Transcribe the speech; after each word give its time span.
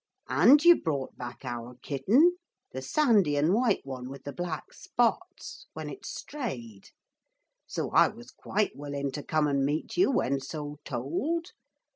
And 0.29 0.65
you 0.65 0.81
brought 0.81 1.15
back 1.15 1.45
our 1.45 1.75
kitten 1.83 2.37
the 2.71 2.81
sandy 2.81 3.35
and 3.37 3.53
white 3.53 3.81
one 3.85 4.09
with 4.09 4.23
black 4.35 4.73
spots 4.73 5.67
when 5.73 5.91
it 5.91 6.07
strayed. 6.07 6.89
So 7.67 7.91
I 7.91 8.07
was 8.07 8.31
quite 8.31 8.75
willing 8.75 9.11
to 9.11 9.21
come 9.21 9.45
and 9.45 9.63
meet 9.63 9.97
you 9.97 10.09
when 10.09 10.39
so 10.39 10.79
told. 10.83 11.51